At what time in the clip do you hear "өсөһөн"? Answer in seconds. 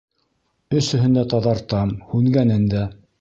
0.79-1.19